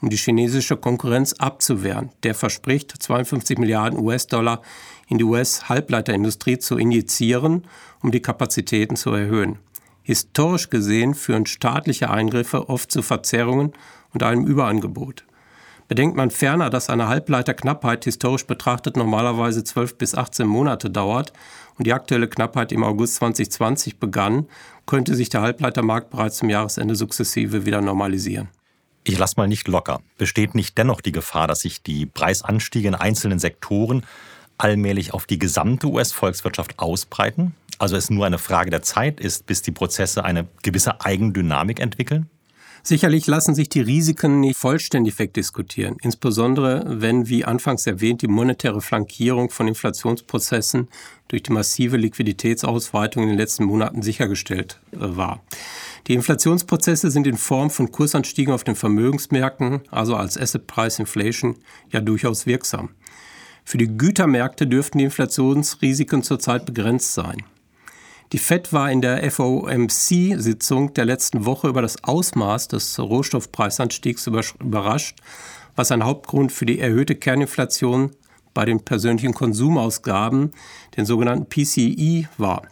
um 0.00 0.10
die 0.10 0.16
chinesische 0.16 0.76
Konkurrenz 0.76 1.34
abzuwehren. 1.34 2.10
Der 2.22 2.34
verspricht, 2.34 2.90
52 3.02 3.58
Milliarden 3.58 3.98
US-Dollar 3.98 4.62
in 5.10 5.18
die 5.18 5.24
US-Halbleiterindustrie 5.24 6.58
zu 6.58 6.78
injizieren, 6.78 7.64
um 8.02 8.12
die 8.12 8.22
Kapazitäten 8.22 8.96
zu 8.96 9.10
erhöhen. 9.10 9.58
Historisch 10.02 10.70
gesehen 10.70 11.14
führen 11.14 11.44
staatliche 11.44 12.10
Eingriffe 12.10 12.68
oft 12.70 12.90
zu 12.90 13.02
Verzerrungen 13.02 13.72
und 14.14 14.22
einem 14.22 14.46
Überangebot. 14.46 15.24
Bedenkt 15.88 16.16
man 16.16 16.30
ferner, 16.30 16.70
dass 16.70 16.88
eine 16.88 17.08
Halbleiterknappheit 17.08 18.04
historisch 18.04 18.46
betrachtet 18.46 18.96
normalerweise 18.96 19.64
12 19.64 19.98
bis 19.98 20.14
18 20.14 20.46
Monate 20.46 20.88
dauert 20.88 21.32
und 21.76 21.86
die 21.86 21.92
aktuelle 21.92 22.28
Knappheit 22.28 22.70
im 22.70 22.84
August 22.84 23.16
2020 23.16 23.98
begann, 23.98 24.46
könnte 24.86 25.16
sich 25.16 25.28
der 25.28 25.42
Halbleitermarkt 25.42 26.10
bereits 26.10 26.36
zum 26.36 26.48
Jahresende 26.48 26.94
sukzessive 26.94 27.66
wieder 27.66 27.80
normalisieren. 27.80 28.48
Ich 29.02 29.18
lasse 29.18 29.34
mal 29.38 29.48
nicht 29.48 29.66
locker. 29.66 30.00
Besteht 30.18 30.54
nicht 30.54 30.78
dennoch 30.78 31.00
die 31.00 31.12
Gefahr, 31.12 31.48
dass 31.48 31.60
sich 31.60 31.82
die 31.82 32.06
Preisanstiege 32.06 32.86
in 32.86 32.94
einzelnen 32.94 33.40
Sektoren 33.40 34.04
allmählich 34.60 35.12
auf 35.14 35.26
die 35.26 35.38
gesamte 35.38 35.88
US-Volkswirtschaft 35.88 36.78
ausbreiten? 36.78 37.54
Also 37.78 37.96
es 37.96 38.10
nur 38.10 38.26
eine 38.26 38.38
Frage 38.38 38.70
der 38.70 38.82
Zeit 38.82 39.20
ist, 39.20 39.46
bis 39.46 39.62
die 39.62 39.72
Prozesse 39.72 40.24
eine 40.24 40.46
gewisse 40.62 41.00
Eigendynamik 41.00 41.80
entwickeln? 41.80 42.28
Sicherlich 42.82 43.26
lassen 43.26 43.54
sich 43.54 43.68
die 43.68 43.80
Risiken 43.80 44.40
nicht 44.40 44.58
vollständig 44.58 45.18
wegdiskutieren, 45.18 45.96
insbesondere 46.00 46.82
wenn, 46.86 47.28
wie 47.28 47.44
anfangs 47.44 47.86
erwähnt, 47.86 48.22
die 48.22 48.28
monetäre 48.28 48.80
Flankierung 48.80 49.50
von 49.50 49.68
Inflationsprozessen 49.68 50.88
durch 51.28 51.42
die 51.42 51.52
massive 51.52 51.98
Liquiditätsausweitung 51.98 53.24
in 53.24 53.28
den 53.30 53.38
letzten 53.38 53.64
Monaten 53.64 54.02
sichergestellt 54.02 54.80
äh, 54.92 54.96
war. 54.98 55.42
Die 56.06 56.14
Inflationsprozesse 56.14 57.10
sind 57.10 57.26
in 57.26 57.36
Form 57.36 57.70
von 57.70 57.92
Kursanstiegen 57.92 58.54
auf 58.54 58.64
den 58.64 58.76
Vermögensmärkten, 58.76 59.82
also 59.90 60.16
als 60.16 60.38
Asset 60.38 60.66
Price 60.66 60.98
Inflation, 60.98 61.56
ja 61.90 62.00
durchaus 62.00 62.46
wirksam. 62.46 62.90
Für 63.70 63.78
die 63.78 63.96
Gütermärkte 63.96 64.66
dürften 64.66 64.98
die 64.98 65.04
Inflationsrisiken 65.04 66.24
zurzeit 66.24 66.66
begrenzt 66.66 67.14
sein. 67.14 67.44
Die 68.32 68.38
FED 68.38 68.72
war 68.72 68.90
in 68.90 69.00
der 69.00 69.30
FOMC-Sitzung 69.30 70.92
der 70.94 71.04
letzten 71.04 71.44
Woche 71.44 71.68
über 71.68 71.80
das 71.80 72.02
Ausmaß 72.02 72.66
des 72.66 72.98
Rohstoffpreisanstiegs 72.98 74.26
überrascht, 74.26 75.20
was 75.76 75.92
ein 75.92 76.02
Hauptgrund 76.02 76.50
für 76.50 76.66
die 76.66 76.80
erhöhte 76.80 77.14
Kerninflation 77.14 78.10
bei 78.54 78.64
den 78.64 78.80
persönlichen 78.80 79.34
Konsumausgaben, 79.34 80.50
den 80.96 81.06
sogenannten 81.06 81.46
PCE, 81.48 82.28
war. 82.38 82.62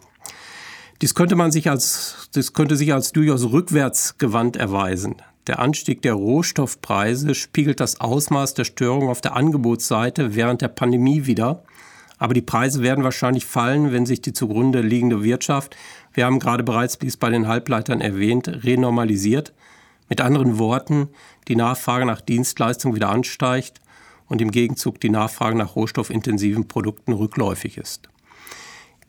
Dies 1.01 1.15
könnte, 1.15 1.37
man 1.37 1.53
sich 1.53 1.69
als, 1.69 2.29
das 2.33 2.51
könnte 2.51 2.75
sich 2.75 2.93
als 2.93 3.13
durchaus 3.13 3.45
rückwärtsgewandt 3.45 4.57
erweisen. 4.57 5.15
Der 5.49 5.59
Anstieg 5.59 6.01
der 6.01 6.13
Rohstoffpreise 6.13 7.35
spiegelt 7.35 7.81
das 7.81 7.99
Ausmaß 7.99 8.53
der 8.53 8.63
Störung 8.63 9.09
auf 9.09 9.19
der 9.19 9.35
Angebotsseite 9.35 10.35
während 10.35 10.61
der 10.61 10.69
Pandemie 10.69 11.25
wider 11.25 11.63
aber 12.19 12.33
die 12.33 12.41
Preise 12.41 12.83
werden 12.83 13.03
wahrscheinlich 13.03 13.45
fallen, 13.45 13.91
wenn 13.93 14.05
sich 14.05 14.21
die 14.21 14.33
zugrunde 14.33 14.81
liegende 14.81 15.23
Wirtschaft, 15.23 15.75
wir 16.13 16.25
haben 16.25 16.39
gerade 16.39 16.63
bereits, 16.63 17.01
wie 17.01 17.07
es 17.07 17.15
bei 17.15 17.29
den 17.29 17.47
Halbleitern 17.47 18.01
erwähnt, 18.01 18.49
renormalisiert. 18.65 19.53
Mit 20.09 20.19
anderen 20.19 20.59
Worten, 20.59 21.07
die 21.47 21.55
Nachfrage 21.55 22.05
nach 22.05 22.19
Dienstleistungen 22.19 22.95
wieder 22.95 23.09
ansteigt 23.09 23.79
und 24.27 24.41
im 24.41 24.51
Gegenzug 24.51 24.99
die 24.99 25.09
Nachfrage 25.09 25.57
nach 25.57 25.75
rohstoffintensiven 25.75 26.67
Produkten 26.67 27.13
rückläufig 27.13 27.77
ist. 27.77 28.09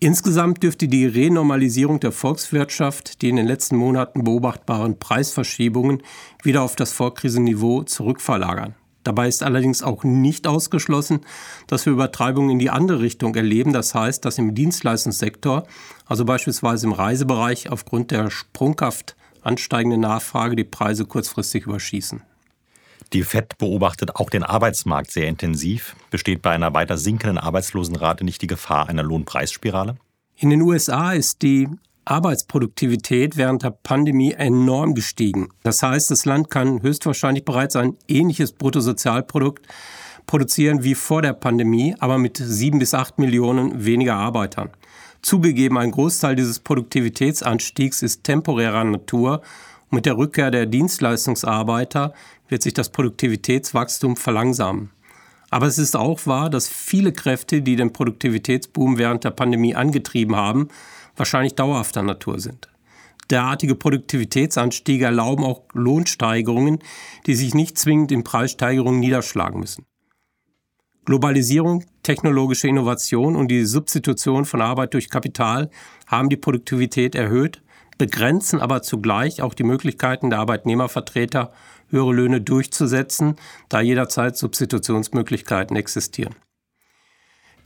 Insgesamt 0.03 0.63
dürfte 0.63 0.89
die 0.89 1.05
Renormalisierung 1.05 2.01
der 2.01 2.11
Volkswirtschaft 2.11 3.21
die 3.21 3.29
in 3.29 3.37
den 3.37 3.47
letzten 3.47 3.77
Monaten 3.77 4.25
beobachtbaren 4.25 4.99
Preisverschiebungen 4.99 6.03
wieder 6.43 6.63
auf 6.63 6.75
das 6.75 6.93
Vorkrisenniveau 6.93 7.83
zurückverlagern. 7.83 8.75
Dabei 9.05 9.29
ist 9.29 9.43
allerdings 9.43 9.83
auch 9.83 10.03
nicht 10.03 10.47
ausgeschlossen, 10.47 11.21
dass 11.67 11.85
wir 11.85 11.93
Übertreibungen 11.93 12.49
in 12.49 12.59
die 12.59 12.71
andere 12.71 13.01
Richtung 13.01 13.35
erleben. 13.35 13.75
Das 13.75 13.95
heißt, 13.95 14.25
dass 14.25 14.39
im 14.39 14.55
Dienstleistungssektor, 14.55 15.67
also 16.07 16.25
beispielsweise 16.25 16.87
im 16.87 16.93
Reisebereich, 16.93 17.71
aufgrund 17.71 18.11
der 18.11 18.31
sprunghaft 18.31 19.17
ansteigenden 19.43 20.01
Nachfrage 20.01 20.57
die 20.57 20.65
Preise 20.65 21.05
kurzfristig 21.05 21.67
überschießen. 21.67 22.23
Die 23.13 23.23
FED 23.23 23.59
beobachtet 23.59 24.17
auch 24.17 24.31
den 24.31 24.43
Arbeitsmarkt 24.43 25.11
sehr 25.11 25.29
intensiv. 25.29 25.97
Besteht 26.11 26.43
bei 26.43 26.51
einer 26.51 26.75
weiter 26.75 26.97
sinkenden 26.97 27.39
Arbeitslosenrate 27.39 28.25
nicht 28.25 28.43
die 28.43 28.47
Gefahr 28.47 28.89
einer 28.89 29.03
Lohnpreisspirale? 29.03 29.97
In 30.37 30.51
den 30.51 30.63
USA 30.63 31.13
ist 31.13 31.43
die 31.43 31.69
Arbeitsproduktivität 32.05 33.37
während 33.37 33.63
der 33.63 33.71
Pandemie 33.71 34.33
enorm 34.33 34.95
gestiegen. 34.95 35.49
Das 35.63 35.83
heißt, 35.83 36.11
das 36.11 36.25
Land 36.25 36.51
kann 36.51 36.83
höchstwahrscheinlich 36.83 37.45
bereits 37.45 37.77
ein 37.77 37.97
ähnliches 38.09 38.53
Bruttosozialprodukt 38.53 39.67
produzieren 40.27 40.85
wie 40.85 40.95
vor 40.95 41.23
der 41.23 41.33
Pandemie, 41.33 41.95
aber 41.99 42.17
mit 42.17 42.37
sieben 42.37 42.79
bis 42.79 42.95
acht 42.95 43.19
Millionen 43.19 43.85
weniger 43.85 44.15
Arbeitern. 44.15 44.71
Zugegeben, 45.23 45.77
ein 45.77 45.91
Großteil 45.91 46.37
dieses 46.37 46.61
Produktivitätsanstiegs 46.61 48.03
ist 48.03 48.25
temporärer 48.25 48.85
Natur 48.85 49.43
mit 49.91 50.07
der 50.07 50.17
Rückkehr 50.17 50.51
der 50.51 50.67
Dienstleistungsarbeiter 50.67 52.15
wird 52.51 52.63
sich 52.63 52.75
das 52.75 52.91
Produktivitätswachstum 52.91 54.17
verlangsamen. 54.17 54.91
Aber 55.51 55.67
es 55.67 55.79
ist 55.79 55.97
auch 55.97 56.27
wahr, 56.27 56.51
dass 56.51 56.69
viele 56.69 57.13
Kräfte, 57.13 57.63
die 57.63 57.77
den 57.77 57.93
Produktivitätsboom 57.93 58.99
während 58.99 59.25
der 59.25 59.31
Pandemie 59.31 59.75
angetrieben 59.75 60.37
haben, 60.37 60.69
wahrscheinlich 61.17 61.55
dauerhafter 61.55 62.03
Natur 62.03 62.39
sind. 62.39 62.69
Derartige 63.31 63.75
Produktivitätsanstiege 63.75 65.05
erlauben 65.05 65.45
auch 65.45 65.63
Lohnsteigerungen, 65.73 66.81
die 67.27 67.35
sich 67.35 67.55
nicht 67.55 67.79
zwingend 67.79 68.13
in 68.13 68.25
Preissteigerungen 68.25 69.01
niederschlagen 69.01 69.61
müssen. 69.61 69.87
Globalisierung, 71.05 71.85
technologische 72.03 72.69
Innovation 72.69 73.37
und 73.37 73.49
die 73.49 73.65
Substitution 73.65 74.45
von 74.45 74.61
Arbeit 74.61 74.95
durch 74.95 75.11
Kapital 75.11 75.71
haben 76.07 76.29
die 76.29 76.37
Produktivität 76.37 77.15
erhöht, 77.15 77.63
begrenzen 77.99 78.61
aber 78.61 78.83
zugleich 78.83 79.43
auch 79.43 79.55
die 79.55 79.63
Möglichkeiten 79.63 80.31
der 80.31 80.41
Arbeitnehmervertreter, 80.41 81.53
höhere 81.91 82.13
Löhne 82.13 82.41
durchzusetzen, 82.41 83.37
da 83.69 83.81
jederzeit 83.81 84.37
Substitutionsmöglichkeiten 84.37 85.77
existieren. 85.77 86.35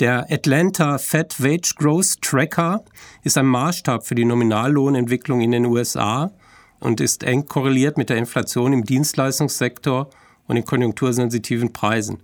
Der 0.00 0.26
Atlanta 0.28 0.98
Fed 0.98 1.40
Wage 1.40 1.74
Growth 1.76 2.20
Tracker 2.20 2.84
ist 3.22 3.38
ein 3.38 3.46
Maßstab 3.46 4.04
für 4.04 4.16
die 4.16 4.24
Nominallohnentwicklung 4.24 5.40
in 5.40 5.52
den 5.52 5.66
USA 5.66 6.32
und 6.80 7.00
ist 7.00 7.22
eng 7.22 7.46
korreliert 7.46 7.96
mit 7.96 8.10
der 8.10 8.16
Inflation 8.16 8.72
im 8.72 8.84
Dienstleistungssektor 8.84 10.10
und 10.48 10.56
den 10.56 10.64
konjunktursensitiven 10.64 11.72
Preisen. 11.72 12.18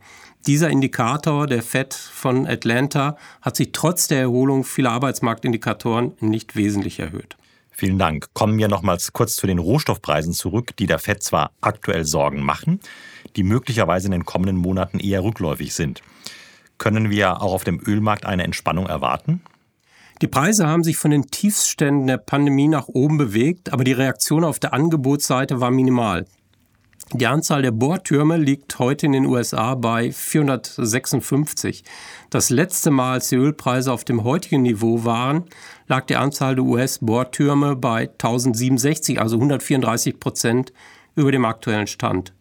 Dieser 0.47 0.69
Indikator 0.69 1.47
der 1.47 1.63
Fed 1.63 1.95
von 1.95 2.47
Atlanta 2.47 3.17
hat 3.41 3.57
sich 3.57 3.71
trotz 3.73 4.09
der 4.09 4.21
Erholung 4.21 4.65
vieler 4.65 4.91
Arbeitsmarktindikatoren 4.91 6.15
nicht 6.21 6.57
wesentlich 6.57 6.99
erhöht. 6.99 7.37
Vielen 7.81 7.99
Dank. 7.99 8.27
Kommen 8.35 8.59
wir 8.59 8.69
nochmals 8.69 9.15
kurz 9.15 9.37
zu 9.37 9.47
den 9.47 9.59
Rohstoffpreisen 9.59 10.35
zurück, 10.35 10.77
die 10.77 10.87
der 10.87 10.99
Fed 10.99 11.23
zwar 11.23 11.53
aktuell 11.63 12.05
Sorgen 12.05 12.43
machen, 12.43 12.79
die 13.37 13.43
möglicherweise 13.43 14.05
in 14.09 14.13
den 14.13 14.27
kommenden 14.27 14.59
Monaten 14.59 14.99
eher 15.01 15.25
rückläufig 15.25 15.73
sind. 15.73 16.03
Können 16.77 17.09
wir 17.09 17.41
auch 17.41 17.55
auf 17.55 17.65
dem 17.65 17.81
Ölmarkt 17.81 18.27
eine 18.27 18.45
Entspannung 18.45 18.85
erwarten? 18.85 19.41
Die 20.21 20.27
Preise 20.27 20.67
haben 20.67 20.85
sich 20.85 20.99
von 20.99 21.11
den 21.11 21.31
Tiefständen 21.31 22.07
der 22.07 22.19
Pandemie 22.19 22.69
nach 22.69 22.89
oben 22.89 23.17
bewegt, 23.17 23.73
aber 23.73 23.83
die 23.83 23.93
Reaktion 23.93 24.45
auf 24.45 24.59
der 24.59 24.75
Angebotsseite 24.75 25.63
war 25.63 25.71
minimal. 25.71 26.27
Die 27.13 27.27
Anzahl 27.27 27.63
der 27.63 27.73
Bohrtürme 27.73 28.37
liegt 28.37 28.79
heute 28.79 29.07
in 29.07 29.11
den 29.13 29.27
USA 29.27 29.75
bei 29.75 30.13
456. 30.13 31.83
Das 32.31 32.51
letzte 32.51 32.93
Mal, 32.93 33.15
als 33.15 33.31
die 33.31 33.35
Ölpreise 33.35 33.93
auf 33.93 34.05
dem 34.05 34.23
heutigen 34.23 34.63
Niveau 34.63 35.05
waren, 35.05 35.43
lag 35.89 36.07
die 36.07 36.15
Anzahl 36.15 36.55
der 36.55 36.65
US-Bohrtürme 36.65 37.75
bei 37.75 38.03
1067, 38.03 39.21
also 39.21 39.35
134 39.37 40.21
Prozent 40.21 40.73
über 41.17 41.33
dem 41.33 41.45
aktuellen 41.45 41.89
Stand. 41.89 42.33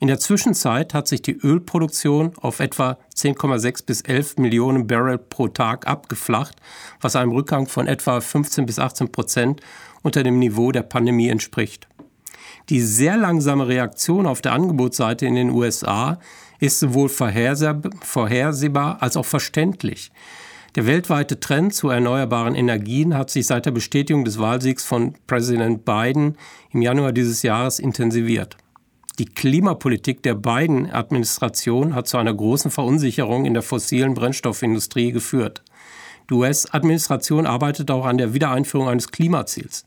In 0.00 0.08
der 0.08 0.18
Zwischenzeit 0.18 0.94
hat 0.94 1.08
sich 1.08 1.20
die 1.20 1.36
Ölproduktion 1.36 2.32
auf 2.40 2.60
etwa 2.60 2.96
10,6 3.14 3.84
bis 3.84 4.00
11 4.00 4.38
Millionen 4.38 4.86
Barrel 4.86 5.18
pro 5.18 5.48
Tag 5.48 5.86
abgeflacht, 5.86 6.56
was 7.02 7.16
einem 7.16 7.32
Rückgang 7.32 7.66
von 7.66 7.86
etwa 7.86 8.22
15 8.22 8.64
bis 8.64 8.78
18 8.78 9.12
Prozent 9.12 9.60
unter 10.02 10.22
dem 10.22 10.38
Niveau 10.38 10.72
der 10.72 10.84
Pandemie 10.84 11.28
entspricht. 11.28 11.86
Die 12.68 12.80
sehr 12.80 13.16
langsame 13.16 13.68
Reaktion 13.68 14.26
auf 14.26 14.40
der 14.42 14.52
Angebotsseite 14.52 15.24
in 15.24 15.36
den 15.36 15.50
USA 15.50 16.18
ist 16.58 16.80
sowohl 16.80 17.08
vorhersehbar 17.08 19.02
als 19.02 19.16
auch 19.16 19.24
verständlich. 19.24 20.10
Der 20.74 20.86
weltweite 20.86 21.40
Trend 21.40 21.74
zu 21.74 21.88
erneuerbaren 21.88 22.54
Energien 22.54 23.16
hat 23.16 23.30
sich 23.30 23.46
seit 23.46 23.66
der 23.66 23.70
Bestätigung 23.70 24.24
des 24.24 24.38
Wahlsiegs 24.38 24.84
von 24.84 25.14
Präsident 25.26 25.84
Biden 25.84 26.36
im 26.70 26.82
Januar 26.82 27.12
dieses 27.12 27.42
Jahres 27.42 27.78
intensiviert. 27.78 28.56
Die 29.18 29.24
Klimapolitik 29.24 30.22
der 30.22 30.34
beiden 30.34 30.90
Administrationen 30.90 31.94
hat 31.94 32.08
zu 32.08 32.18
einer 32.18 32.34
großen 32.34 32.70
Verunsicherung 32.70 33.46
in 33.46 33.54
der 33.54 33.62
fossilen 33.62 34.12
Brennstoffindustrie 34.12 35.12
geführt. 35.12 35.62
Die 36.28 36.34
US-Administration 36.34 37.46
arbeitet 37.46 37.90
auch 37.90 38.04
an 38.04 38.18
der 38.18 38.34
Wiedereinführung 38.34 38.88
eines 38.88 39.10
Klimaziels. 39.10 39.86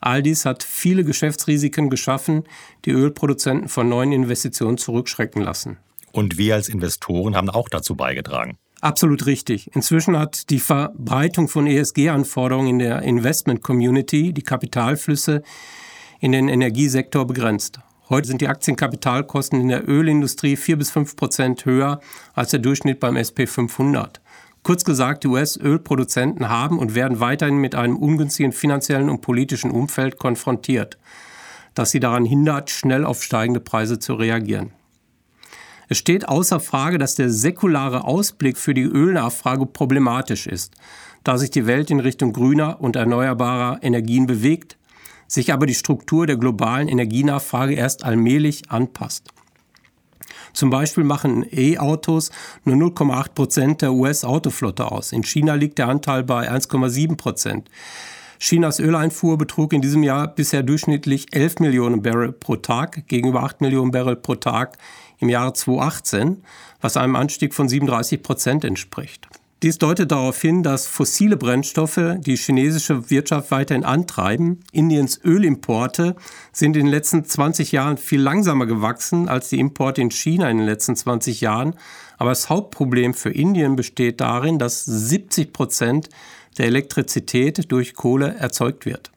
All 0.00 0.22
dies 0.22 0.44
hat 0.44 0.62
viele 0.62 1.04
Geschäftsrisiken 1.04 1.90
geschaffen, 1.90 2.44
die 2.84 2.90
Ölproduzenten 2.90 3.68
von 3.68 3.88
neuen 3.88 4.12
Investitionen 4.12 4.78
zurückschrecken 4.78 5.42
lassen. 5.42 5.78
Und 6.12 6.38
wir 6.38 6.54
als 6.54 6.68
Investoren 6.68 7.36
haben 7.36 7.50
auch 7.50 7.68
dazu 7.68 7.94
beigetragen. 7.94 8.56
Absolut 8.80 9.26
richtig. 9.26 9.74
Inzwischen 9.74 10.16
hat 10.16 10.50
die 10.50 10.60
Verbreitung 10.60 11.48
von 11.48 11.66
ESG-Anforderungen 11.66 12.68
in 12.68 12.78
der 12.78 13.02
Investment 13.02 13.62
Community 13.62 14.32
die 14.32 14.42
Kapitalflüsse 14.42 15.42
in 16.20 16.32
den 16.32 16.48
Energiesektor 16.48 17.26
begrenzt. 17.26 17.80
Heute 18.08 18.28
sind 18.28 18.40
die 18.40 18.48
Aktienkapitalkosten 18.48 19.60
in 19.60 19.68
der 19.68 19.86
Ölindustrie 19.88 20.56
vier 20.56 20.78
bis 20.78 20.90
fünf 20.90 21.16
Prozent 21.16 21.66
höher 21.66 22.00
als 22.34 22.50
der 22.52 22.60
Durchschnitt 22.60 23.00
beim 23.00 23.16
SP 23.18 23.46
500. 23.46 24.20
Kurz 24.68 24.84
gesagt, 24.84 25.24
die 25.24 25.28
US-Ölproduzenten 25.28 26.50
haben 26.50 26.78
und 26.78 26.94
werden 26.94 27.20
weiterhin 27.20 27.56
mit 27.56 27.74
einem 27.74 27.96
ungünstigen 27.96 28.52
finanziellen 28.52 29.08
und 29.08 29.22
politischen 29.22 29.70
Umfeld 29.70 30.18
konfrontiert, 30.18 30.98
das 31.72 31.90
sie 31.90 32.00
daran 32.00 32.26
hindert, 32.26 32.68
schnell 32.68 33.06
auf 33.06 33.22
steigende 33.22 33.60
Preise 33.60 33.98
zu 33.98 34.12
reagieren. 34.12 34.72
Es 35.88 35.96
steht 35.96 36.28
außer 36.28 36.60
Frage, 36.60 36.98
dass 36.98 37.14
der 37.14 37.30
säkulare 37.30 38.04
Ausblick 38.04 38.58
für 38.58 38.74
die 38.74 38.82
Ölnachfrage 38.82 39.64
problematisch 39.64 40.46
ist, 40.46 40.74
da 41.24 41.38
sich 41.38 41.50
die 41.50 41.66
Welt 41.66 41.90
in 41.90 42.00
Richtung 42.00 42.34
grüner 42.34 42.78
und 42.78 42.94
erneuerbarer 42.94 43.78
Energien 43.82 44.26
bewegt 44.26 44.76
sich 45.28 45.50
aber 45.50 45.64
die 45.64 45.74
Struktur 45.74 46.26
der 46.26 46.36
globalen 46.36 46.88
Energienachfrage 46.88 47.72
erst 47.72 48.04
allmählich 48.04 48.70
anpasst. 48.70 49.30
Zum 50.52 50.70
Beispiel 50.70 51.04
machen 51.04 51.46
E-Autos 51.50 52.30
nur 52.64 52.76
0,8 52.76 53.34
Prozent 53.34 53.82
der 53.82 53.92
US-Autoflotte 53.92 54.90
aus. 54.90 55.12
In 55.12 55.22
China 55.22 55.54
liegt 55.54 55.78
der 55.78 55.88
Anteil 55.88 56.22
bei 56.22 56.50
1,7 56.50 57.16
Prozent. 57.16 57.70
Chinas 58.38 58.78
Öleinfuhr 58.78 59.36
betrug 59.36 59.72
in 59.72 59.82
diesem 59.82 60.02
Jahr 60.04 60.28
bisher 60.28 60.62
durchschnittlich 60.62 61.26
11 61.32 61.58
Millionen 61.58 62.02
Barrel 62.02 62.32
pro 62.32 62.56
Tag 62.56 63.08
gegenüber 63.08 63.42
8 63.42 63.60
Millionen 63.60 63.90
Barrel 63.90 64.14
pro 64.16 64.36
Tag 64.36 64.78
im 65.18 65.28
Jahre 65.28 65.52
2018, 65.52 66.44
was 66.80 66.96
einem 66.96 67.16
Anstieg 67.16 67.52
von 67.52 67.68
37 67.68 68.22
Prozent 68.22 68.64
entspricht. 68.64 69.28
Dies 69.64 69.78
deutet 69.78 70.12
darauf 70.12 70.40
hin, 70.40 70.62
dass 70.62 70.86
fossile 70.86 71.36
Brennstoffe 71.36 72.16
die 72.18 72.36
chinesische 72.36 73.10
Wirtschaft 73.10 73.50
weiterhin 73.50 73.84
antreiben. 73.84 74.60
Indiens 74.70 75.18
Ölimporte 75.24 76.14
sind 76.52 76.76
in 76.76 76.84
den 76.84 76.92
letzten 76.92 77.24
20 77.24 77.72
Jahren 77.72 77.96
viel 77.96 78.20
langsamer 78.20 78.66
gewachsen 78.66 79.28
als 79.28 79.48
die 79.48 79.58
Importe 79.58 80.00
in 80.00 80.12
China 80.12 80.48
in 80.48 80.58
den 80.58 80.66
letzten 80.66 80.94
20 80.94 81.40
Jahren. 81.40 81.74
Aber 82.18 82.30
das 82.30 82.48
Hauptproblem 82.48 83.14
für 83.14 83.30
Indien 83.30 83.74
besteht 83.74 84.20
darin, 84.20 84.60
dass 84.60 84.84
70 84.84 85.52
Prozent 85.52 86.08
der 86.56 86.66
Elektrizität 86.66 87.72
durch 87.72 87.94
Kohle 87.94 88.36
erzeugt 88.38 88.86
wird. 88.86 89.10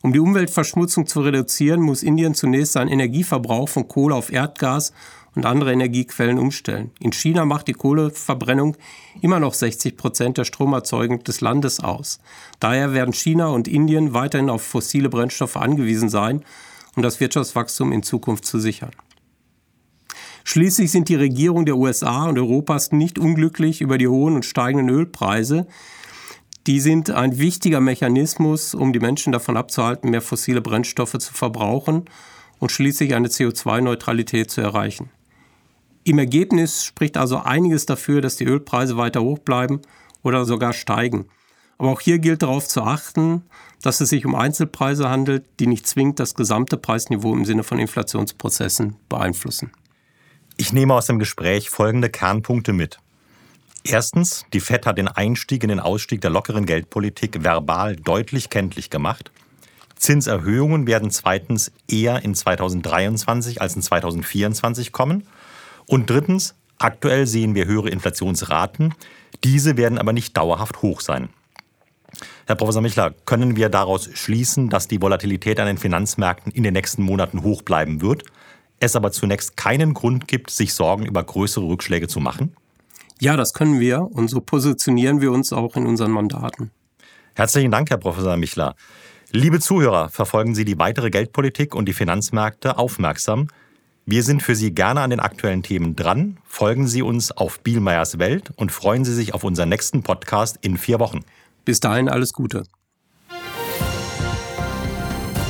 Um 0.00 0.14
die 0.14 0.20
Umweltverschmutzung 0.20 1.06
zu 1.06 1.20
reduzieren, 1.20 1.80
muss 1.82 2.02
Indien 2.02 2.34
zunächst 2.34 2.72
seinen 2.72 2.88
Energieverbrauch 2.88 3.68
von 3.68 3.88
Kohle 3.88 4.14
auf 4.14 4.32
Erdgas 4.32 4.92
und 5.36 5.46
andere 5.46 5.72
Energiequellen 5.72 6.38
umstellen. 6.38 6.90
In 6.98 7.12
China 7.12 7.44
macht 7.44 7.68
die 7.68 7.74
Kohleverbrennung 7.74 8.76
immer 9.20 9.38
noch 9.38 9.54
60 9.54 9.96
Prozent 9.96 10.38
der 10.38 10.44
Stromerzeugung 10.44 11.22
des 11.22 11.42
Landes 11.42 11.78
aus. 11.78 12.18
Daher 12.58 12.94
werden 12.94 13.12
China 13.12 13.48
und 13.48 13.68
Indien 13.68 14.14
weiterhin 14.14 14.50
auf 14.50 14.62
fossile 14.62 15.10
Brennstoffe 15.10 15.56
angewiesen 15.56 16.08
sein, 16.08 16.42
um 16.96 17.02
das 17.02 17.20
Wirtschaftswachstum 17.20 17.92
in 17.92 18.02
Zukunft 18.02 18.46
zu 18.46 18.58
sichern. 18.58 18.90
Schließlich 20.44 20.90
sind 20.90 21.08
die 21.08 21.16
Regierungen 21.16 21.66
der 21.66 21.76
USA 21.76 22.26
und 22.28 22.38
Europas 22.38 22.92
nicht 22.92 23.18
unglücklich 23.18 23.80
über 23.80 23.98
die 23.98 24.08
hohen 24.08 24.36
und 24.36 24.44
steigenden 24.44 24.88
Ölpreise. 24.88 25.66
Die 26.66 26.80
sind 26.80 27.10
ein 27.10 27.38
wichtiger 27.38 27.80
Mechanismus, 27.80 28.74
um 28.74 28.92
die 28.92 29.00
Menschen 29.00 29.32
davon 29.32 29.56
abzuhalten, 29.56 30.10
mehr 30.10 30.22
fossile 30.22 30.62
Brennstoffe 30.62 31.18
zu 31.18 31.32
verbrauchen 31.32 32.06
und 32.58 32.72
schließlich 32.72 33.14
eine 33.14 33.28
CO2-Neutralität 33.28 34.50
zu 34.50 34.62
erreichen. 34.62 35.10
Im 36.06 36.20
Ergebnis 36.20 36.84
spricht 36.84 37.16
also 37.16 37.38
einiges 37.38 37.84
dafür, 37.84 38.20
dass 38.20 38.36
die 38.36 38.44
Ölpreise 38.44 38.96
weiter 38.96 39.22
hoch 39.22 39.40
bleiben 39.40 39.82
oder 40.22 40.44
sogar 40.44 40.72
steigen. 40.72 41.26
Aber 41.78 41.90
auch 41.90 42.00
hier 42.00 42.20
gilt 42.20 42.42
darauf 42.42 42.68
zu 42.68 42.82
achten, 42.82 43.42
dass 43.82 44.00
es 44.00 44.10
sich 44.10 44.24
um 44.24 44.36
Einzelpreise 44.36 45.08
handelt, 45.08 45.44
die 45.58 45.66
nicht 45.66 45.84
zwingend 45.84 46.20
das 46.20 46.36
gesamte 46.36 46.76
Preisniveau 46.76 47.34
im 47.34 47.44
Sinne 47.44 47.64
von 47.64 47.80
Inflationsprozessen 47.80 48.94
beeinflussen. 49.08 49.72
Ich 50.56 50.72
nehme 50.72 50.94
aus 50.94 51.06
dem 51.06 51.18
Gespräch 51.18 51.70
folgende 51.70 52.08
Kernpunkte 52.08 52.72
mit. 52.72 53.00
Erstens, 53.82 54.46
die 54.52 54.60
FED 54.60 54.86
hat 54.86 54.98
den 54.98 55.08
Einstieg 55.08 55.64
in 55.64 55.70
den 55.70 55.80
Ausstieg 55.80 56.20
der 56.20 56.30
lockeren 56.30 56.66
Geldpolitik 56.66 57.42
verbal 57.42 57.96
deutlich 57.96 58.48
kenntlich 58.48 58.90
gemacht. 58.90 59.32
Zinserhöhungen 59.96 60.86
werden 60.86 61.10
zweitens 61.10 61.72
eher 61.90 62.22
in 62.22 62.36
2023 62.36 63.60
als 63.60 63.74
in 63.74 63.82
2024 63.82 64.92
kommen. 64.92 65.26
Und 65.86 66.10
drittens, 66.10 66.54
aktuell 66.78 67.26
sehen 67.26 67.54
wir 67.54 67.66
höhere 67.66 67.90
Inflationsraten. 67.90 68.94
Diese 69.44 69.76
werden 69.76 69.98
aber 69.98 70.12
nicht 70.12 70.36
dauerhaft 70.36 70.82
hoch 70.82 71.00
sein. 71.00 71.28
Herr 72.46 72.56
Professor 72.56 72.82
Michler, 72.82 73.14
können 73.24 73.56
wir 73.56 73.68
daraus 73.68 74.08
schließen, 74.14 74.70
dass 74.70 74.88
die 74.88 75.02
Volatilität 75.02 75.60
an 75.60 75.66
den 75.66 75.78
Finanzmärkten 75.78 76.52
in 76.52 76.62
den 76.62 76.72
nächsten 76.72 77.02
Monaten 77.02 77.42
hoch 77.42 77.62
bleiben 77.62 78.00
wird? 78.00 78.24
es 78.80 78.96
aber 78.96 79.10
zunächst 79.12 79.56
keinen 79.56 79.94
Grund 79.94 80.28
gibt, 80.28 80.50
sich 80.50 80.74
Sorgen 80.74 81.06
über 81.06 81.22
größere 81.22 81.64
Rückschläge 81.66 82.08
zu 82.08 82.20
machen? 82.20 82.54
Ja, 83.18 83.36
das 83.36 83.54
können 83.54 83.80
wir 83.80 84.02
und 84.02 84.28
so 84.28 84.40
positionieren 84.40 85.20
wir 85.20 85.32
uns 85.32 85.52
auch 85.52 85.76
in 85.76 85.86
unseren 85.86 86.10
Mandaten. 86.10 86.70
Herzlichen 87.34 87.70
Dank, 87.70 87.90
Herr 87.90 87.98
Professor 87.98 88.36
Michler. 88.36 88.74
Liebe 89.30 89.58
Zuhörer, 89.60 90.08
verfolgen 90.10 90.54
Sie 90.54 90.64
die 90.64 90.78
weitere 90.78 91.10
Geldpolitik 91.10 91.74
und 91.74 91.86
die 91.86 91.92
Finanzmärkte 91.92 92.78
aufmerksam. 92.78 93.48
Wir 94.08 94.22
sind 94.22 94.40
für 94.40 94.54
Sie 94.54 94.72
gerne 94.72 95.00
an 95.00 95.10
den 95.10 95.18
aktuellen 95.18 95.64
Themen 95.64 95.96
dran. 95.96 96.38
Folgen 96.44 96.86
Sie 96.86 97.02
uns 97.02 97.32
auf 97.32 97.58
Bielmeyers 97.60 98.20
Welt 98.20 98.52
und 98.54 98.70
freuen 98.70 99.04
Sie 99.04 99.12
sich 99.12 99.34
auf 99.34 99.42
unseren 99.42 99.68
nächsten 99.68 100.04
Podcast 100.04 100.58
in 100.60 100.76
vier 100.76 101.00
Wochen. 101.00 101.24
Bis 101.64 101.80
dahin 101.80 102.08
alles 102.08 102.32
Gute. 102.32 102.62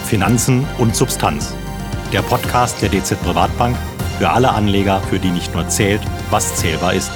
Finanzen 0.07 0.67
und 0.79 0.97
Substanz 0.97 1.55
der 2.13 2.23
Podcast 2.23 2.81
der 2.81 2.89
DZ 2.89 3.21
Privatbank 3.23 3.77
für 4.19 4.31
alle 4.31 4.51
Anleger, 4.51 5.01
für 5.03 5.19
die 5.19 5.31
nicht 5.31 5.53
nur 5.55 5.69
zählt, 5.69 6.01
was 6.31 6.57
zählbar 6.57 6.95
ist. 6.95 7.11